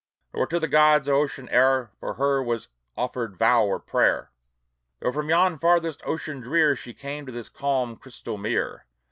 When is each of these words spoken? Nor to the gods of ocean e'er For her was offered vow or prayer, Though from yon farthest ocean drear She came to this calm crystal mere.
Nor 0.33 0.47
to 0.47 0.59
the 0.59 0.67
gods 0.67 1.07
of 1.07 1.13
ocean 1.13 1.47
e'er 1.51 1.91
For 1.99 2.15
her 2.15 2.41
was 2.41 2.69
offered 2.97 3.37
vow 3.37 3.65
or 3.65 3.79
prayer, 3.79 4.31
Though 4.99 5.11
from 5.11 5.29
yon 5.29 5.59
farthest 5.59 6.01
ocean 6.07 6.39
drear 6.41 6.75
She 6.75 6.95
came 6.95 7.27
to 7.27 7.31
this 7.31 7.49
calm 7.49 7.95
crystal 7.95 8.39
mere. 8.39 8.87